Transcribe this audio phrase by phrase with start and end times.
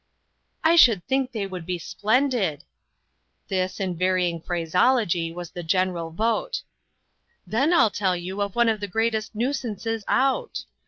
[0.63, 2.63] "I should think they would be splendid!"
[3.49, 6.63] This, in varying phraseology, was the general vote."
[7.45, 10.65] Then I'll tell you of one of the greatest nuisances out.